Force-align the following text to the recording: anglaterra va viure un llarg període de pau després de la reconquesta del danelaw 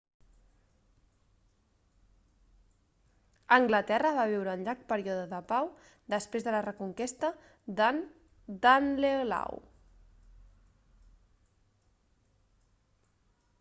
anglaterra 3.57 4.13
va 4.19 4.25
viure 4.31 4.55
un 4.59 4.63
llarg 4.69 4.81
període 4.93 5.27
de 5.33 5.41
pau 5.53 5.69
després 6.13 6.47
de 6.47 6.55
la 6.55 6.61
reconquesta 6.65 7.31
del 7.81 8.03
danelaw 8.67 9.61